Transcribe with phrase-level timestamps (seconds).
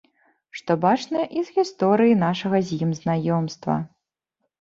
[0.59, 3.77] Што бачна і з гісторыі нашага з ім знаёмства.